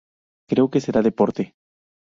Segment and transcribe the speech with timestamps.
[0.49, 1.43] Creo que será deporte".